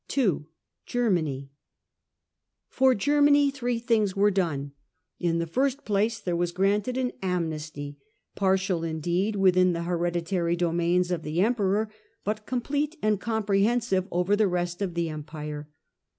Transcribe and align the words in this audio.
2. 0.07 0.47
Germany. 0.87 1.51
For 2.69 2.95
Germany 2.95 3.51
three 3.51 3.77
things 3.77 4.15
were 4.15 4.31
done. 4.31 4.71
In 5.19 5.37
the 5.37 5.45
first 5.45 5.85
place 5.85 6.17
there 6.19 6.35
was 6.35 6.51
granted 6.51 6.97
an 6.97 7.11
amnesty, 7.21 7.99
partial 8.33 8.83
indeed 8.83 9.33
Political 9.35 9.41
within 9.43 9.73
the 9.73 9.83
hereditary 9.83 10.55
domains 10.55 11.11
of 11.11 11.21
the 11.21 11.41
Emperor, 11.41 11.81
amnesty. 11.81 11.97
but 12.23 12.47
complete 12.47 12.97
and 13.03 13.21
comprehensive 13.21 14.07
over 14.09 14.35
the 14.35 14.47
rest 14.47 14.81
of 14.81 14.95
the 14.95 15.07
Empire. 15.09 15.69